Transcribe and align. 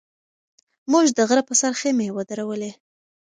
موږ 0.91 1.05
د 1.17 1.19
غره 1.29 1.43
په 1.47 1.53
سر 1.61 1.71
خیمې 1.81 2.07
ودرولې. 2.15 2.71